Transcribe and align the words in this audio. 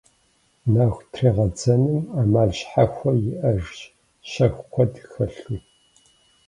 Нэху 0.73 1.01
трегъэдзэным 1.13 1.99
ӏэмал 2.15 2.49
щхьэхуэ 2.57 3.11
иӏэжщ, 3.31 3.77
щэху 4.31 4.65
куэд 4.71 4.93
хэлъу. 5.11 5.57